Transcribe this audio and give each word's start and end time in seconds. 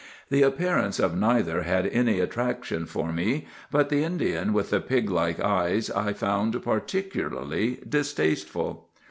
"The 0.31 0.41
appearance 0.41 0.97
of 0.99 1.15
neither 1.15 1.61
had 1.61 1.85
any 1.85 2.19
attraction 2.19 2.87
for 2.87 3.13
me, 3.13 3.45
but 3.69 3.89
the 3.89 4.03
Indian 4.03 4.51
with 4.51 4.71
the 4.71 4.81
pig 4.81 5.11
like 5.11 5.39
eyes 5.39 5.91
I 5.91 6.11
found 6.11 6.59
particularly 6.63 7.77
distasteful. 7.87 8.89